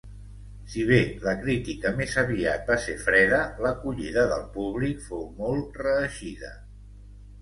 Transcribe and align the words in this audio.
Si 0.75 0.83
bé 0.91 0.97
la 1.25 1.33
crítica 1.41 1.91
més 1.99 2.15
aviat 2.23 2.65
va 2.71 2.77
ser 2.85 2.95
freda, 3.03 3.41
l'acollida 3.67 4.27
del 4.35 4.49
públic 4.57 5.07
fou 5.11 5.25
molt 5.43 5.83
reeixida. 5.87 6.51